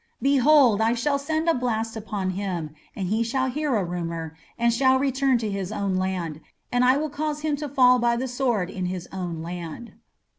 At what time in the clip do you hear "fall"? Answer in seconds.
7.69-7.99